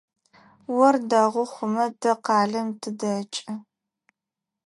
[0.85, 3.51] Ор дэгъу хъумэ, тэ къалэм тыдэкӏы.